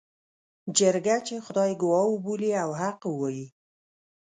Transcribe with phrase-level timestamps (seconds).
[0.77, 3.47] جرګه چې خدای ګواه وبولي او حق ووايي.